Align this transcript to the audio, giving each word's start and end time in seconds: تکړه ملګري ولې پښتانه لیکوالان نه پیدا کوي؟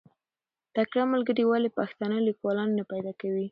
تکړه 0.75 1.03
ملګري 1.13 1.43
ولې 1.45 1.69
پښتانه 1.77 2.17
لیکوالان 2.27 2.69
نه 2.77 2.83
پیدا 2.91 3.13
کوي؟ 3.21 3.45